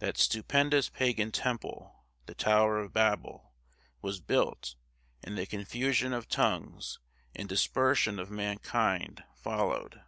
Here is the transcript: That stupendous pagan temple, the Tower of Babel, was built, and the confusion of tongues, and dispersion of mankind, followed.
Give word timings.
That 0.00 0.18
stupendous 0.18 0.88
pagan 0.88 1.30
temple, 1.30 2.02
the 2.26 2.34
Tower 2.34 2.80
of 2.80 2.92
Babel, 2.92 3.52
was 4.02 4.18
built, 4.20 4.74
and 5.22 5.38
the 5.38 5.46
confusion 5.46 6.12
of 6.12 6.28
tongues, 6.28 6.98
and 7.36 7.48
dispersion 7.48 8.18
of 8.18 8.32
mankind, 8.32 9.22
followed. 9.36 10.02